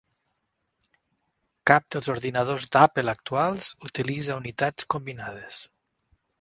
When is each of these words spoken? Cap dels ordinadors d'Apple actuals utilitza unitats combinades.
Cap 1.73 1.85
dels 1.97 2.09
ordinadors 2.15 2.67
d'Apple 2.77 3.15
actuals 3.15 3.71
utilitza 3.91 4.41
unitats 4.43 4.93
combinades. 4.97 5.65